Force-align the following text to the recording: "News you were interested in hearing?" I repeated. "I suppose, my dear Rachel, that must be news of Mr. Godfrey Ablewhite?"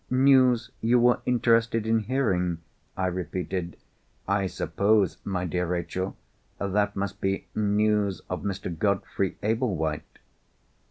"News 0.09 0.71
you 0.81 0.97
were 0.99 1.21
interested 1.27 1.85
in 1.85 1.99
hearing?" 1.99 2.57
I 2.97 3.05
repeated. 3.05 3.77
"I 4.27 4.47
suppose, 4.47 5.17
my 5.23 5.45
dear 5.45 5.67
Rachel, 5.67 6.17
that 6.57 6.95
must 6.95 7.21
be 7.21 7.45
news 7.53 8.21
of 8.27 8.41
Mr. 8.41 8.75
Godfrey 8.75 9.37
Ablewhite?" 9.43 10.17